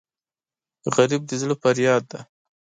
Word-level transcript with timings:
غریب 0.95 1.21
د 1.27 1.31
زړه 1.41 1.55
فریاد 1.61 2.03
دی 2.11 2.21